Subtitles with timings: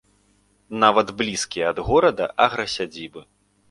[0.85, 3.21] Нават блізкія ад горада аграсядзібы.